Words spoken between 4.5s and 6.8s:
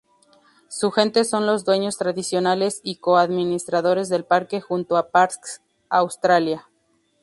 junto a Parks Australia.